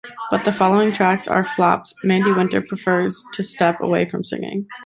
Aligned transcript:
But 0.31 0.45
the 0.45 0.51
following 0.51 0.91
tracks 0.91 1.27
are 1.27 1.43
flops, 1.43 1.93
Mandy 2.03 2.31
Winter 2.31 2.59
prefers 2.59 3.23
to 3.33 3.43
step 3.43 3.79
away 3.81 4.05
from 4.07 4.23
singing. 4.23 4.65